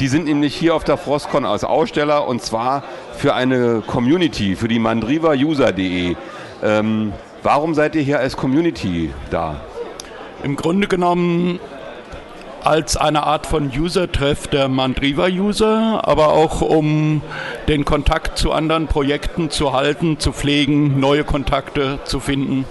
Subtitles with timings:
[0.00, 2.84] Die sind nämlich hier auf der Frostcon als Aussteller und zwar
[3.16, 6.14] für eine Community, für die mandriva-user.de.
[6.62, 9.60] Ähm, warum seid ihr hier als Community da?
[10.44, 11.58] Im Grunde genommen
[12.62, 17.22] als eine Art von User-Treff der Mandriva-User, aber auch um
[17.66, 22.66] den Kontakt zu anderen Projekten zu halten, zu pflegen, neue Kontakte zu finden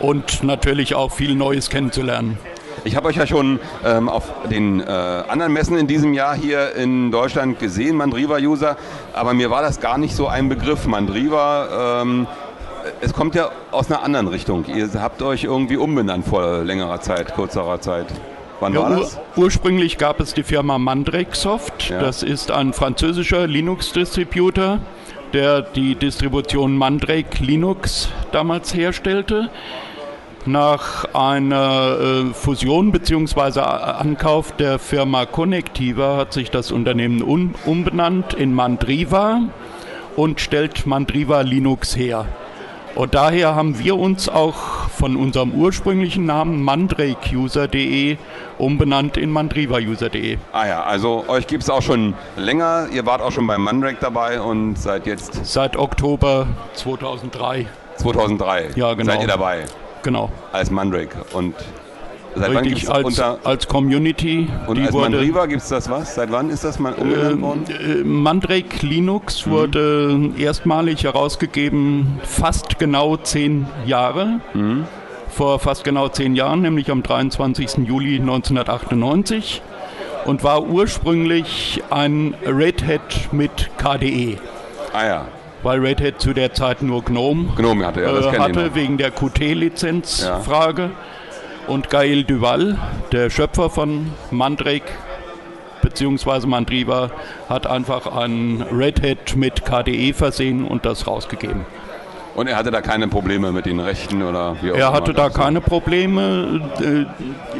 [0.00, 2.38] und natürlich auch viel Neues kennenzulernen.
[2.84, 6.74] Ich habe euch ja schon ähm, auf den äh, anderen Messen in diesem Jahr hier
[6.74, 8.76] in Deutschland gesehen, Mandriva-User,
[9.12, 10.86] aber mir war das gar nicht so ein Begriff.
[10.86, 12.26] Mandriva, ähm,
[13.00, 14.64] es kommt ja aus einer anderen Richtung.
[14.66, 18.06] Ihr habt euch irgendwie umbenannt vor längerer Zeit, kurzerer Zeit.
[18.60, 19.16] Wann ja, war das?
[19.36, 21.90] Ur ursprünglich gab es die Firma Mandrake Soft.
[21.90, 22.00] Ja.
[22.00, 24.80] Das ist ein französischer Linux-Distributor,
[25.32, 29.50] der die Distribution Mandrake Linux damals herstellte.
[30.46, 31.98] Nach einer
[32.30, 33.60] äh, Fusion bzw.
[33.60, 39.42] Ankauf der Firma Connectiva hat sich das Unternehmen um, umbenannt in Mandriva
[40.16, 42.26] und stellt Mandriva Linux her.
[42.94, 48.16] Und daher haben wir uns auch von unserem ursprünglichen Namen mandrake-user.de
[48.58, 50.38] umbenannt in mandriva-user.de.
[50.52, 52.88] Ah ja, also euch gibt es auch schon länger.
[52.92, 55.46] Ihr wart auch schon bei Mandrake dabei und seid jetzt...
[55.46, 57.66] Seit Oktober 2003.
[57.98, 59.12] 2003 ja, genau.
[59.12, 59.64] seid ihr dabei.
[60.02, 60.30] Genau.
[60.52, 61.24] Als Mandrake.
[61.32, 61.54] Und
[62.34, 64.48] Seit Richtig, wann als, unter als Community.
[64.66, 66.14] Und als wurde, Mandriva gibt es das was?
[66.14, 67.64] Seit wann ist das mal umbenannt worden?
[67.68, 69.50] Äh, Mandrake Linux mhm.
[69.50, 74.40] wurde erstmalig herausgegeben fast genau zehn Jahre.
[74.54, 74.84] Mhm.
[75.30, 77.86] Vor fast genau zehn Jahren, nämlich am 23.
[77.86, 79.62] Juli 1998
[80.24, 84.38] und war ursprünglich ein Red Hat mit KDE.
[84.92, 85.24] Ah ja.
[85.62, 89.10] Weil Red Hat zu der Zeit nur GNOME, GNOME hatte, ja, äh, hatte wegen der
[89.10, 90.82] Qt-Lizenzfrage.
[90.82, 90.90] Ja.
[91.66, 92.78] Und Gail Duval,
[93.12, 94.90] der Schöpfer von Mandrake
[95.82, 96.46] bzw.
[96.46, 97.10] Mandriva,
[97.48, 101.66] hat einfach ein Red Hat mit KDE versehen und das rausgegeben.
[102.34, 105.28] Und er hatte da keine Probleme mit den Rechten oder wie auch Er hatte da
[105.28, 106.60] keine Probleme.
[106.80, 107.06] Äh,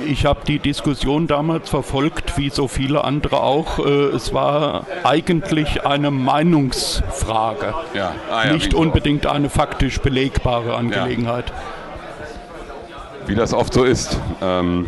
[0.07, 3.79] ich habe die Diskussion damals verfolgt, wie so viele andere auch.
[3.81, 8.15] Äh, es war eigentlich eine Meinungsfrage, ja.
[8.31, 11.51] ah, ja, nicht unbedingt eine faktisch belegbare Angelegenheit.
[11.51, 11.55] Ja
[13.29, 14.19] wie das oft so ist.
[14.43, 14.87] Ähm,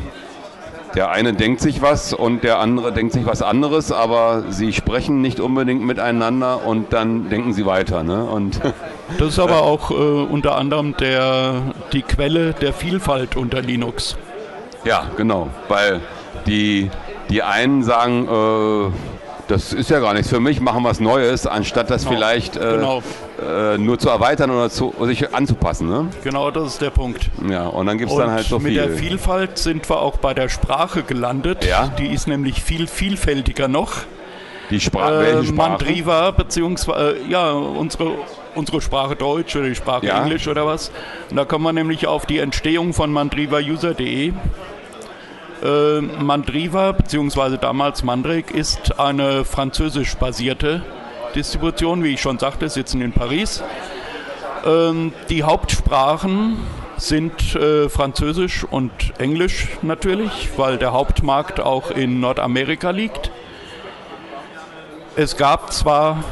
[0.94, 5.20] der eine denkt sich was und der andere denkt sich was anderes, aber sie sprechen
[5.20, 8.02] nicht unbedingt miteinander und dann denken sie weiter.
[8.02, 8.24] Ne?
[8.24, 8.60] Und
[9.18, 11.62] das ist aber auch äh, unter anderem der,
[11.92, 14.16] die Quelle der Vielfalt unter Linux.
[14.84, 16.00] Ja, genau, weil
[16.46, 16.90] die,
[17.28, 18.92] die einen sagen, äh,
[19.48, 22.14] das ist ja gar nichts für mich, machen was Neues, anstatt das genau.
[22.14, 23.02] vielleicht äh, genau.
[23.40, 25.88] Äh, nur zu erweitern oder zu, sich anzupassen.
[25.88, 26.08] Ne?
[26.24, 27.30] Genau, das ist der Punkt.
[27.48, 28.80] Ja, und dann gibt es dann halt so mit viel.
[28.80, 31.64] Mit der Vielfalt sind wir auch bei der Sprache gelandet.
[31.64, 31.88] Ja?
[31.98, 33.92] Die ist nämlich viel vielfältiger noch.
[34.70, 35.52] Die Sprache, äh, Sprache?
[35.52, 38.12] Mandriva, beziehungsweise, äh, ja, unsere
[38.54, 40.22] unsere Sprache Deutsch oder die Sprache ja.
[40.22, 40.90] Englisch oder was.
[41.30, 44.32] Und da kommen wir nämlich auf die Entstehung von mandrivauser.de.
[45.62, 47.58] Äh, Mandriva bzw.
[47.58, 50.82] damals Mandrake ist eine französisch basierte
[51.34, 53.62] Distribution, wie ich schon sagte, sitzen in Paris.
[54.66, 56.58] Ähm, die Hauptsprachen
[56.96, 63.30] sind äh, Französisch und Englisch natürlich, weil der Hauptmarkt auch in Nordamerika liegt.
[65.16, 66.22] Es gab zwar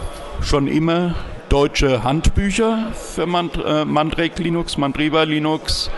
[0.42, 1.14] schon immer
[1.48, 5.91] deutsche Handbücher für äh, Mandrake Linux, Mandriva Linux,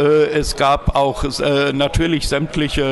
[0.00, 2.82] es gab auch äh, natürlich sämtliche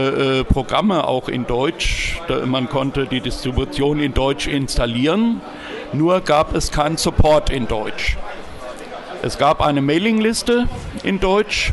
[0.41, 2.21] äh, Programme auch in Deutsch.
[2.45, 5.41] Man konnte die Distribution in Deutsch installieren,
[5.93, 8.17] nur gab es keinen Support in Deutsch.
[9.23, 10.69] Es gab eine Mailingliste
[11.03, 11.73] in Deutsch,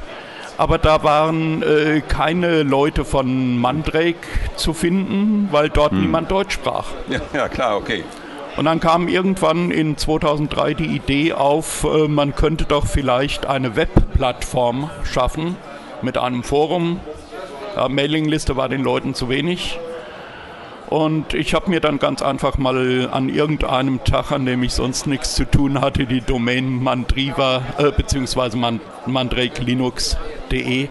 [0.58, 4.16] aber da waren äh, keine Leute von Mandrake
[4.56, 6.02] zu finden, weil dort hm.
[6.02, 6.86] niemand Deutsch sprach.
[7.10, 8.04] Ja, ja, klar, okay.
[8.58, 13.76] Und dann kam irgendwann in 2003 die Idee auf, äh, man könnte doch vielleicht eine
[13.76, 15.56] Webplattform schaffen
[16.02, 17.00] mit einem Forum.
[17.76, 19.80] Ja, Mailingliste war den Leuten zu wenig.
[20.90, 25.08] Und ich habe mir dann ganz einfach mal an irgendeinem Tag, an dem ich sonst
[25.08, 28.58] nichts zu tun hatte, die Domain mandriva äh, bzw.
[29.06, 30.90] mandrakelinux.de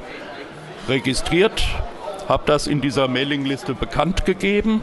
[0.88, 1.62] registriert,
[2.26, 4.80] habe das in dieser Mailingliste bekannt gegeben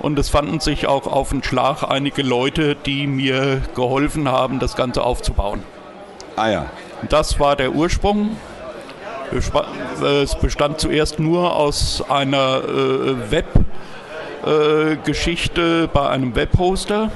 [0.00, 4.74] und es fanden sich auch auf den Schlag einige Leute, die mir geholfen haben, das
[4.74, 5.62] Ganze aufzubauen.
[6.36, 6.66] Ah ja.
[7.08, 8.36] Das war der Ursprung.
[9.30, 13.30] Es bestand zuerst nur aus einer äh,
[14.42, 17.12] Web-Geschichte äh, bei einem Webhoster,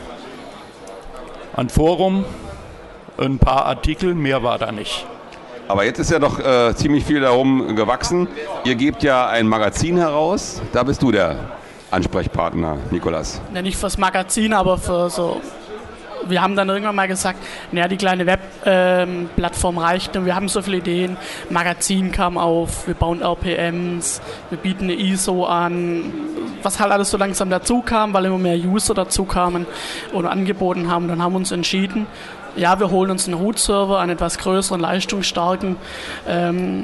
[1.57, 2.25] ein Forum,
[3.19, 5.07] ein paar Artikel, mehr war da nicht.
[5.67, 8.29] Aber jetzt ist ja doch äh, ziemlich viel darum gewachsen.
[8.65, 11.37] Ihr gebt ja ein Magazin heraus, da bist du der
[11.95, 13.41] Ansprechpartner, Nikolas?
[13.55, 15.41] Ja, nicht fürs Magazin, aber für so
[16.29, 17.39] wir haben dann irgendwann mal gesagt,
[17.73, 21.17] naja, die kleine Webplattform ähm, reicht und wir haben so viele Ideen.
[21.51, 24.21] Magazin kam auf, wir bauen RPMs,
[24.51, 26.13] wir bieten eine ISO an,
[26.63, 29.67] was halt alles so langsam dazu kam, weil immer mehr User dazu kamen
[30.13, 31.09] und angeboten haben.
[31.09, 32.07] Dann haben wir uns entschieden,
[32.57, 35.77] ja, wir holen uns einen Root-Server, einen etwas größeren, leistungsstarken
[36.29, 36.83] ähm,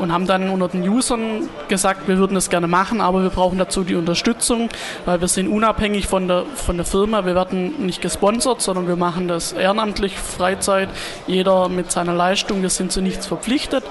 [0.00, 3.58] und haben dann unter den Usern gesagt, wir würden das gerne machen, aber wir brauchen
[3.58, 4.68] dazu die Unterstützung,
[5.04, 7.26] weil wir sind unabhängig von der, von der Firma.
[7.26, 10.88] Wir werden nicht gesponsert, sondern wir machen das ehrenamtlich, Freizeit,
[11.26, 12.62] jeder mit seiner Leistung.
[12.62, 13.84] Wir sind zu nichts verpflichtet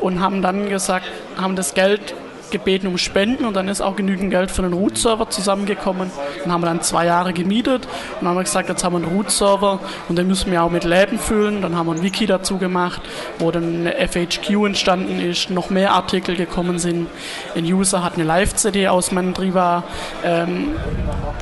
[0.00, 1.06] und haben dann gesagt,
[1.36, 2.14] haben das Geld
[2.54, 6.10] gebeten um Spenden und dann ist auch genügend Geld für einen Root-Server zusammengekommen.
[6.44, 7.88] Dann haben wir dann zwei Jahre gemietet
[8.20, 11.18] und haben gesagt, jetzt haben wir einen Root-Server und den müssen wir auch mit Läden
[11.18, 11.62] füllen.
[11.62, 13.02] Dann haben wir ein Wiki dazu gemacht,
[13.40, 17.08] wo dann eine FHQ entstanden ist, noch mehr Artikel gekommen sind.
[17.56, 19.82] Ein User hat eine Live-CD aus Mandriva
[20.22, 20.76] ähm,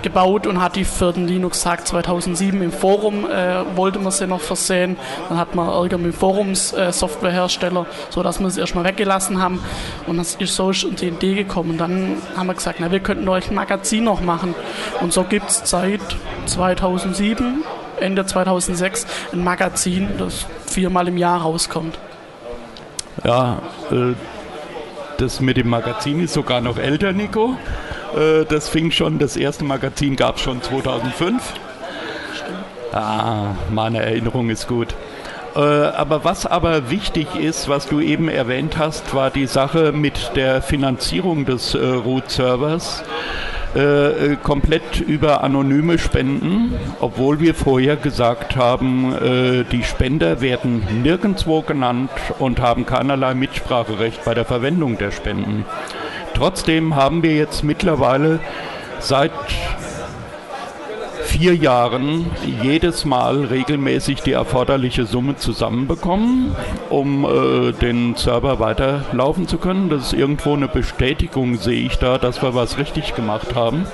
[0.01, 4.41] gebaut und hat die für den Linux-Tag 2007 im Forum, äh, wollte man sie noch
[4.41, 4.97] versehen.
[5.29, 9.63] Dann hat man Ärger mit Forums-Softwarehersteller, äh, sodass wir es erstmal weggelassen haben.
[10.07, 10.73] Und das ist so
[11.03, 11.77] die Idee gekommen.
[11.77, 14.55] Dann haben wir gesagt, na, wir könnten euch ein Magazin noch machen.
[15.01, 16.01] Und so gibt es seit
[16.47, 17.65] 2007,
[18.01, 21.99] Ende 2006, ein Magazin, das viermal im Jahr rauskommt.
[23.25, 23.61] Ja,
[23.91, 24.15] äh,
[25.19, 27.57] das mit dem Magazin ist sogar noch älter, Nico.
[28.17, 31.43] Äh, das fing schon, das erste Magazin gab es schon 2005.
[32.35, 32.95] Stimmt.
[32.95, 34.95] Ah, meine Erinnerung ist gut.
[35.55, 40.33] Äh, aber was aber wichtig ist, was du eben erwähnt hast, war die Sache mit
[40.35, 43.05] der Finanzierung des äh, Root-Servers.
[43.75, 51.63] Äh, komplett über anonyme Spenden, obwohl wir vorher gesagt haben, äh, die Spender werden nirgendwo
[51.63, 55.65] genannt und haben keinerlei Mitspracherecht bei der Verwendung der Spenden.
[56.35, 58.41] Trotzdem haben wir jetzt mittlerweile
[59.01, 59.33] seit
[61.43, 62.31] vier Jahren
[62.63, 66.55] jedes Mal regelmäßig die erforderliche Summe zusammenbekommen,
[66.89, 69.91] um äh, den Server weiterlaufen zu können.
[69.91, 73.87] Das ist irgendwo eine Bestätigung, sehe ich da, dass wir was richtig gemacht haben.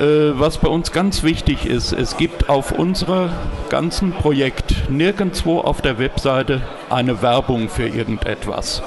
[0.00, 3.30] Äh, was bei uns ganz wichtig ist, es gibt auf unserem
[3.68, 8.82] ganzen Projekt nirgendwo auf der Webseite eine Werbung für irgendetwas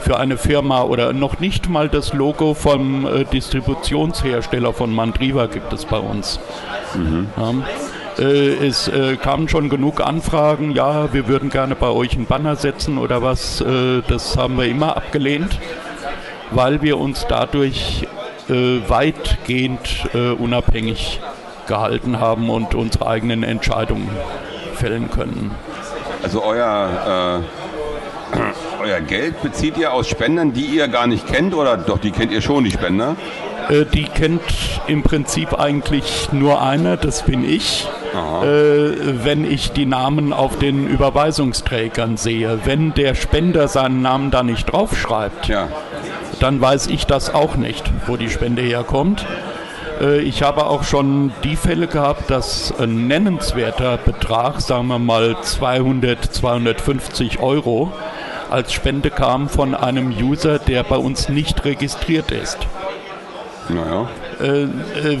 [0.00, 5.72] für eine Firma oder noch nicht mal das Logo vom äh, Distributionshersteller von Mandriva gibt
[5.72, 6.40] es bei uns.
[6.94, 7.28] Mhm.
[7.36, 7.54] Ja.
[8.18, 12.56] Äh, es äh, kamen schon genug Anfragen, ja, wir würden gerne bei euch einen Banner
[12.56, 13.60] setzen oder was.
[13.60, 15.58] Äh, das haben wir immer abgelehnt,
[16.50, 18.06] weil wir uns dadurch
[18.48, 20.08] weitgehend
[20.38, 21.20] unabhängig
[21.66, 24.08] gehalten haben und unsere eigenen Entscheidungen
[24.72, 25.50] fällen können.
[26.22, 27.42] Also euer
[28.88, 32.32] euer Geld bezieht ihr aus Spendern, die ihr gar nicht kennt oder doch, die kennt
[32.32, 33.16] ihr schon, die Spender?
[33.68, 34.40] Äh, die kennt
[34.86, 37.86] im Prinzip eigentlich nur einer, das bin ich.
[38.14, 42.60] Äh, wenn ich die Namen auf den Überweisungsträgern sehe.
[42.64, 45.68] Wenn der Spender seinen Namen da nicht draufschreibt, ja.
[46.40, 49.26] dann weiß ich das auch nicht, wo die Spende herkommt.
[50.00, 55.36] Äh, ich habe auch schon die Fälle gehabt, dass ein nennenswerter Betrag, sagen wir mal
[55.42, 57.92] 200, 250 Euro,
[58.50, 62.58] als Spende kam von einem User, der bei uns nicht registriert ist.
[63.68, 64.08] Naja.
[64.40, 64.68] Äh, äh,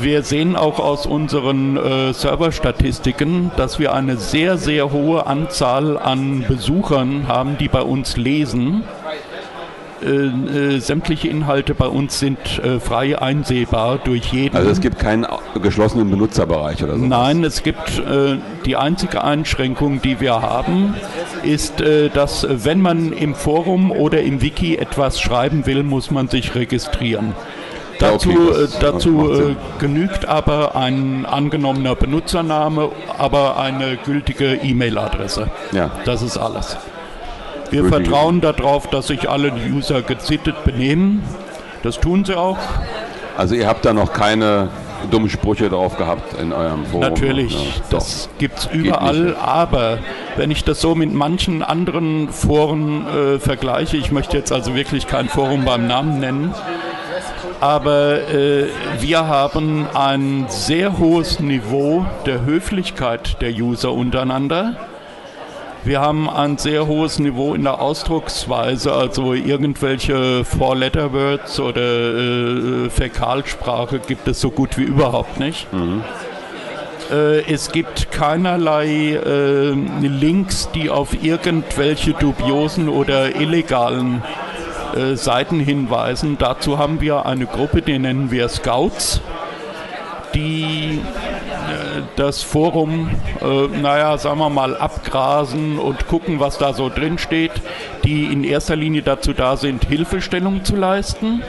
[0.02, 6.44] wir sehen auch aus unseren äh, Serverstatistiken, dass wir eine sehr, sehr hohe Anzahl an
[6.46, 8.84] Besuchern haben, die bei uns lesen.
[10.02, 14.56] Äh, äh, sämtliche Inhalte bei uns sind äh, frei einsehbar durch jeden.
[14.56, 15.26] Also es gibt keinen
[15.60, 17.04] geschlossenen Benutzerbereich oder so?
[17.04, 20.94] Nein, es gibt äh, die einzige Einschränkung, die wir haben,
[21.42, 21.74] ist,
[22.14, 27.34] dass wenn man im Forum oder im Wiki etwas schreiben will, muss man sich registrieren.
[27.98, 35.50] Dazu, okay, äh, dazu äh, genügt aber ein angenommener Benutzername, aber eine gültige E-Mail-Adresse.
[35.72, 35.90] Ja.
[36.04, 36.76] Das ist alles.
[37.70, 41.22] Wir vertrauen darauf, dass sich alle User gesittet benehmen.
[41.82, 42.58] Das tun sie auch.
[43.36, 44.68] Also ihr habt da noch keine
[45.10, 47.00] dummen Sprüche drauf gehabt in eurem Forum?
[47.00, 49.98] Natürlich, ja, das gibt es überall, aber
[50.36, 55.06] wenn ich das so mit manchen anderen Foren äh, vergleiche, ich möchte jetzt also wirklich
[55.06, 56.54] kein Forum beim Namen nennen,
[57.60, 58.66] aber äh,
[59.00, 64.76] wir haben ein sehr hohes Niveau der Höflichkeit der User untereinander
[65.88, 73.98] wir haben ein sehr hohes Niveau in der Ausdrucksweise, also irgendwelche Four-Letter-Words oder äh, Fäkalsprache
[73.98, 75.72] gibt es so gut wie überhaupt nicht.
[75.72, 76.04] Mhm.
[77.10, 79.70] Äh, es gibt keinerlei äh,
[80.02, 84.22] Links, die auf irgendwelche dubiosen oder illegalen
[84.94, 86.36] äh, Seiten hinweisen.
[86.38, 89.22] Dazu haben wir eine Gruppe, die nennen wir Scouts,
[90.34, 91.00] die
[92.16, 97.52] das Forum, äh, naja, sagen wir mal, abgrasen und gucken, was da so drin steht,
[98.04, 101.42] die in erster Linie dazu da sind, Hilfestellung zu leisten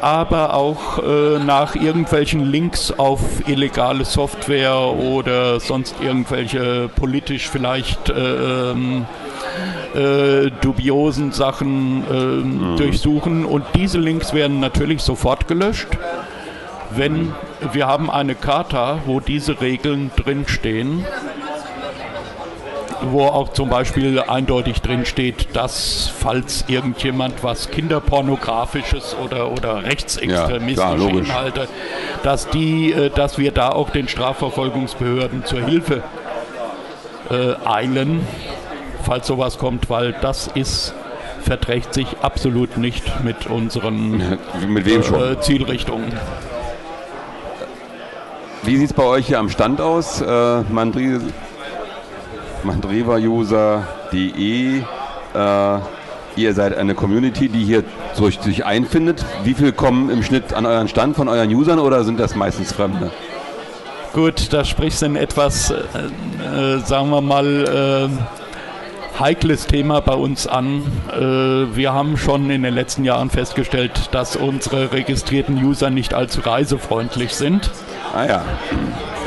[0.00, 8.70] aber auch äh, nach irgendwelchen Links auf illegale Software oder sonst irgendwelche politisch vielleicht äh,
[8.70, 9.06] ähm,
[9.94, 12.76] äh, dubiosen Sachen ähm, mhm.
[12.76, 13.44] durchsuchen.
[13.44, 15.88] Und diese Links werden natürlich sofort gelöscht,
[16.90, 17.32] wenn
[17.72, 21.04] wir haben eine Charta, wo diese Regeln drinstehen
[23.10, 30.96] wo auch zum Beispiel eindeutig drin steht, dass falls irgendjemand was kinderpornografisches oder, oder rechtsextremistische
[30.96, 31.68] ja, Inhalte,
[32.22, 36.02] dass die, äh, dass wir da auch den Strafverfolgungsbehörden zur Hilfe
[37.30, 38.26] äh, eilen,
[39.04, 40.94] falls sowas kommt, weil das ist
[41.42, 44.18] verträgt sich absolut nicht mit unseren
[44.68, 44.86] mit?
[44.88, 46.12] Äh, Zielrichtungen.
[48.66, 50.20] Wie sieht es bei euch hier am Stand aus?
[50.20, 51.20] Äh, Mandri
[52.64, 54.78] mandreva-user.de.
[54.78, 54.82] Äh,
[56.34, 57.84] ihr seid eine Community, die hier
[58.18, 59.24] durch sich einfindet.
[59.44, 62.72] Wie viel kommen im Schnitt an euren Stand von euren Usern oder sind das meistens
[62.72, 63.12] Fremde?
[64.12, 65.76] Gut, da sprichst du ein etwas, äh,
[66.74, 68.08] äh, sagen wir mal, äh,
[69.20, 70.82] heikles Thema bei uns an.
[71.12, 76.40] Äh, wir haben schon in den letzten Jahren festgestellt, dass unsere registrierten User nicht allzu
[76.40, 77.70] reisefreundlich sind.
[78.16, 78.42] Ah ja.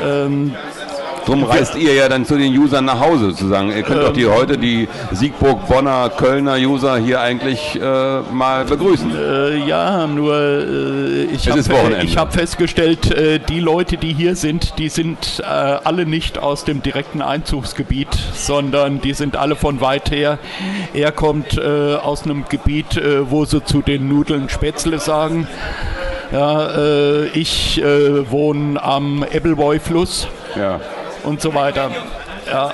[0.04, 0.52] Ähm,
[1.24, 3.68] Drum reist ihr ja dann zu den Usern nach Hause sozusagen.
[3.68, 8.64] Ihr könnt ähm, doch die heute die Siegburg, Bonner, Kölner User hier eigentlich äh, mal
[8.64, 9.12] begrüßen.
[9.14, 11.62] Äh, ja, nur äh, ich habe
[12.16, 16.82] hab festgestellt, äh, die Leute, die hier sind, die sind äh, alle nicht aus dem
[16.82, 20.40] direkten Einzugsgebiet, sondern die sind alle von weit her.
[20.94, 25.46] Er kommt äh, aus einem Gebiet, wo sie zu den Nudeln Spätzle sagen.
[26.32, 30.28] Ja, ich wohne am Ebbelboy-Fluss.
[30.56, 30.80] Ja
[31.24, 31.90] und so weiter.
[32.46, 32.72] Ja.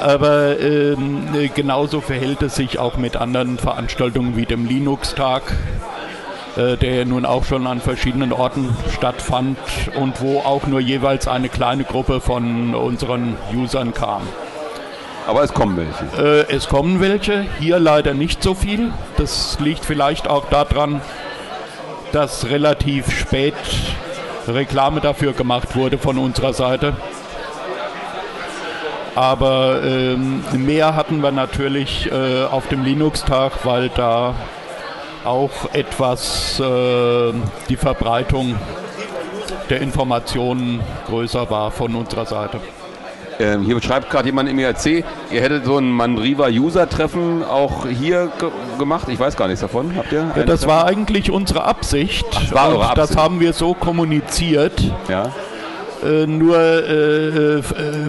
[0.00, 5.42] Aber ähm, genauso verhält es sich auch mit anderen Veranstaltungen wie dem Linux-Tag,
[6.56, 9.58] äh, der ja nun auch schon an verschiedenen Orten stattfand
[10.00, 14.22] und wo auch nur jeweils eine kleine Gruppe von unseren Usern kam.
[15.26, 16.46] Aber es kommen welche.
[16.48, 18.92] Äh, es kommen welche, hier leider nicht so viel.
[19.18, 21.02] Das liegt vielleicht auch daran,
[22.12, 23.54] dass relativ spät
[24.48, 26.94] Reklame dafür gemacht wurde von unserer Seite.
[29.14, 34.34] Aber ähm, mehr hatten wir natürlich äh, auf dem Linux-Tag, weil da
[35.24, 37.32] auch etwas äh,
[37.68, 38.56] die Verbreitung
[39.68, 42.60] der Informationen größer war von unserer Seite.
[43.40, 48.50] Ähm, hier schreibt gerade jemand im IRC, ihr hättet so ein Mandriva-User-Treffen auch hier ge
[48.78, 49.08] gemacht.
[49.08, 49.96] Ich weiß gar nichts davon.
[49.96, 50.30] Habt ihr?
[50.36, 52.26] Ja, das war eigentlich unsere Absicht.
[52.34, 52.98] Ach, war eure Absicht.
[52.98, 54.82] Das haben wir so kommuniziert.
[55.08, 55.32] Ja.
[56.02, 57.62] Äh, nur äh, äh,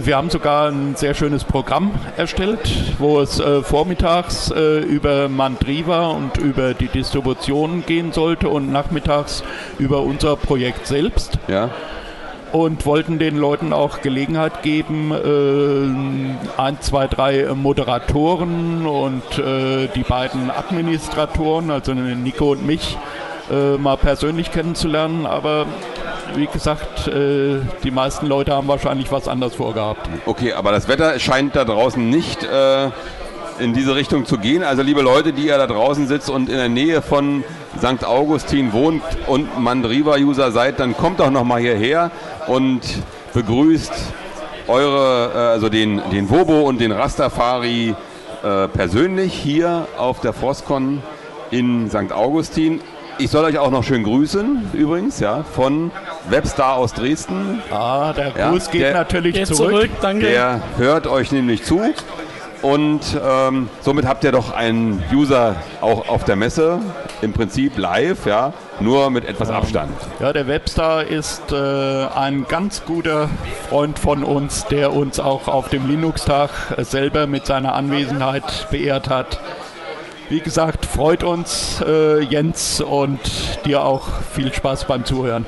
[0.04, 6.08] wir haben sogar ein sehr schönes Programm erstellt, wo es äh, vormittags äh, über Mandriva
[6.08, 9.44] und über die Distribution gehen sollte und nachmittags
[9.78, 11.38] über unser Projekt selbst.
[11.48, 11.70] Ja
[12.51, 20.03] und wollten den Leuten auch Gelegenheit geben, äh, ein, zwei, drei Moderatoren und äh, die
[20.03, 22.98] beiden Administratoren, also Nico und mich,
[23.51, 25.25] äh, mal persönlich kennenzulernen.
[25.25, 25.65] Aber
[26.36, 30.10] wie gesagt, äh, die meisten Leute haben wahrscheinlich was anderes vorgehabt.
[30.25, 32.89] Okay, aber das Wetter scheint da draußen nicht äh,
[33.60, 34.63] in diese Richtung zu gehen.
[34.63, 37.43] Also liebe Leute, die ihr da draußen sitzt und in der Nähe von
[37.77, 38.05] St.
[38.05, 42.12] Augustin wohnt und Mandriva-User seid, dann kommt doch noch mal hierher
[42.48, 42.81] und
[43.34, 43.93] begrüßt
[44.67, 47.96] eure, äh, also den, den Wobo und den Rastafari
[48.43, 51.01] äh, persönlich hier auf der Frostcon
[51.51, 52.12] in St.
[52.12, 52.81] Augustin.
[53.17, 55.91] Ich soll euch auch noch schön grüßen, übrigens, ja, von
[56.29, 57.62] Webstar aus Dresden.
[57.72, 59.72] Ah, der Gruß ja, geht der, natürlich geht zurück.
[59.72, 59.89] zurück.
[60.01, 60.25] Danke.
[60.25, 61.81] Der hört euch nämlich zu
[62.62, 66.80] und ähm, somit habt ihr doch einen User auch auf der Messe,
[67.22, 69.91] im Prinzip live, ja, nur mit etwas Abstand.
[70.20, 73.30] Ja, der Webstar ist äh, ein ganz guter
[73.70, 76.50] Freund von uns, der uns auch auf dem Linux-Tag
[76.80, 79.39] selber mit seiner Anwesenheit beehrt hat.
[80.30, 83.20] Wie gesagt, freut uns, äh, Jens, und
[83.65, 85.46] dir auch viel Spaß beim Zuhören.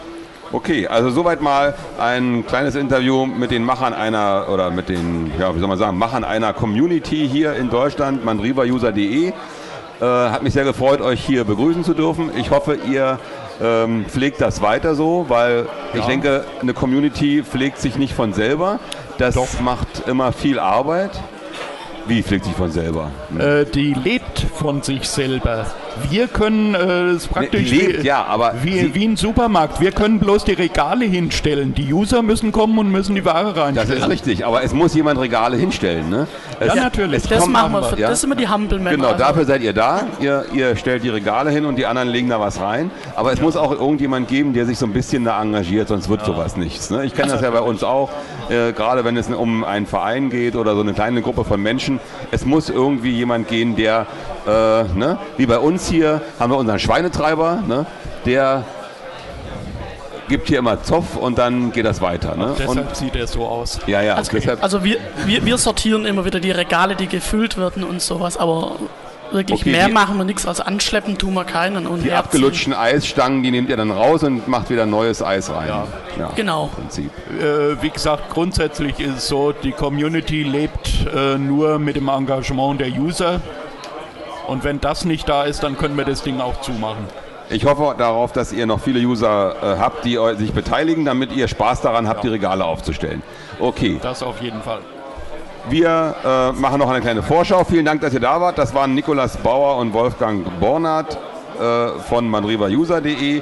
[0.53, 5.55] Okay, also soweit mal ein kleines Interview mit den Machern einer, oder mit den, ja,
[5.55, 9.29] wie soll man sagen, Machern einer Community hier in Deutschland, mandrivauser.de.
[9.29, 9.33] Äh,
[10.05, 12.29] hat mich sehr gefreut, euch hier begrüßen zu dürfen.
[12.38, 13.19] Ich hoffe, ihr
[13.63, 16.00] ähm, pflegt das weiter so, weil ja.
[16.00, 18.79] ich denke, eine Community pflegt sich nicht von selber.
[19.17, 19.60] Das Doch.
[19.60, 21.12] macht immer viel Arbeit.
[22.05, 23.10] Wie pflegt sich von selber?
[23.39, 25.65] Äh, die lebt von sich selber.
[26.09, 29.79] Wir können äh, es praktisch die lebt, wie, ja, aber wie, wie ein Supermarkt.
[29.79, 31.73] Wir können bloß die Regale hinstellen.
[31.73, 34.01] Die User müssen kommen und müssen die Ware das reinstellen.
[34.03, 36.09] ist richtig, aber es muss jemand Regale hinstellen.
[36.09, 36.27] Ne?
[36.59, 37.23] Es, Ja, natürlich.
[37.23, 38.09] Das kommt- machen wir, für, ja.
[38.09, 38.95] das sind immer die Hampelmänner.
[38.95, 39.19] Genau, also.
[39.19, 40.07] dafür seid ihr da.
[40.19, 42.91] Ihr, ihr stellt die Regale hin und die anderen legen da was rein.
[43.15, 46.25] Aber es muss auch irgendjemand geben, der sich so ein bisschen da engagiert, sonst wird
[46.25, 46.89] sowas nichts.
[46.89, 47.05] Ne?
[47.05, 48.09] Ich kenne das ja bei uns auch,
[48.50, 52.00] äh, gerade wenn es um einen Verein geht oder so eine kleine Gruppe von Menschen.
[52.31, 54.05] Es muss irgendwie jemand gehen, der,
[54.47, 55.17] äh, ne?
[55.38, 57.85] wie bei uns hier, haben wir unseren Schweinetreiber, ne?
[58.25, 58.63] der
[60.29, 62.35] gibt hier immer Zoff und dann geht das weiter.
[62.35, 62.47] Ne?
[62.47, 63.79] Und, Deshalb sieht er so aus.
[63.88, 67.57] ja, ja, Also, deshalb, also wir, wir, wir sortieren immer wieder die Regale, die gefüllt
[67.57, 68.77] werden und sowas, aber
[69.31, 71.88] wirklich Okay, mehr die- machen wir nichts als anschleppen, tun wir keinen.
[71.88, 72.13] Und die herziehen.
[72.17, 75.67] abgelutschten Eisstangen, die nehmt ihr dann raus und macht wieder neues Eis rein.
[75.67, 75.88] Ja.
[76.17, 76.67] ja Genau.
[76.73, 77.12] Prinzip.
[77.41, 82.79] Äh, wie gesagt, grundsätzlich ist es so, die Community lebt äh, nur mit dem Engagement
[82.79, 83.41] der User.
[84.47, 87.05] Und wenn das nicht da ist, dann können wir das Ding auch zumachen.
[87.50, 91.47] Ich hoffe darauf, dass ihr noch viele User äh, habt, die sich beteiligen, damit ihr
[91.47, 93.21] Spaß daran habt, die Regale aufzustellen.
[93.59, 94.79] Okay, Das auf jeden Fall.
[95.69, 97.63] wir äh, machen noch eine kleine Vorschau.
[97.63, 98.57] Vielen Dank, dass ihr da wart.
[98.57, 101.17] Das waren Nikolas Bauer und Wolfgang Bornert
[101.59, 103.41] äh, von manrivauser.de.